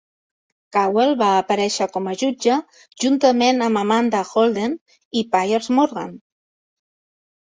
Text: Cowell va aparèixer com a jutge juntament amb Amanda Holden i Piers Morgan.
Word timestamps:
Cowell 0.75 1.11
va 1.17 1.27
aparèixer 1.41 1.87
com 1.97 2.09
a 2.11 2.15
jutge 2.23 2.57
juntament 3.05 3.67
amb 3.69 3.83
Amanda 3.85 4.23
Holden 4.33 4.75
i 5.23 5.27
Piers 5.37 5.71
Morgan. 5.81 6.15